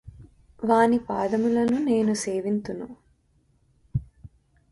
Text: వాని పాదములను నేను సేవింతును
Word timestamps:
వాని 0.59 0.97
పాదములను 0.99 1.77
నేను 1.83 2.13
సేవింతును 2.13 2.87